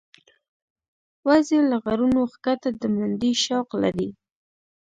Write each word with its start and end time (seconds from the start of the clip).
وزې 1.27 1.59
له 1.69 1.77
غرونو 1.83 2.21
ښکته 2.33 2.69
د 2.81 2.83
منډې 2.95 3.31
شوق 3.43 3.69
لري 3.83 4.09